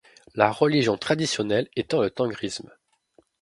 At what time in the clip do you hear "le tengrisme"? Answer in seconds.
2.01-2.71